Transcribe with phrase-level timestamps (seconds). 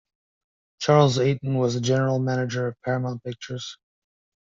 [0.79, 3.77] Charles Eyton was the General Manager of Paramount Pictures.